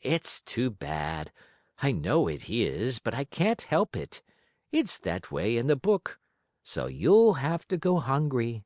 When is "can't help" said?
3.24-3.94